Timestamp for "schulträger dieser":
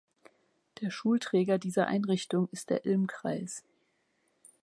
0.89-1.85